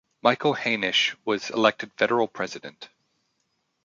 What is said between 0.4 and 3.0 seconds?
Hainisch was elected Federal President.